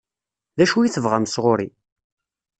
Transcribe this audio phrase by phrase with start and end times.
[0.57, 1.69] D acu i tebɣam sɣur-i?